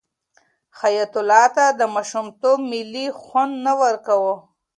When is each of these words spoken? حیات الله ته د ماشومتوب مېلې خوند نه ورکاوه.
حیات 0.79 1.13
الله 1.19 1.45
ته 1.55 1.65
د 1.79 1.81
ماشومتوب 1.95 2.57
مېلې 2.71 3.05
خوند 3.21 3.53
نه 3.65 3.73
ورکاوه. 3.81 4.35